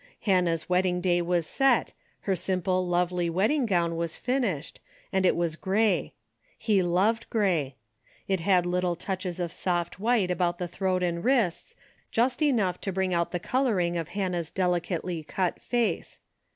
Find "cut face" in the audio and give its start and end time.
15.21-16.17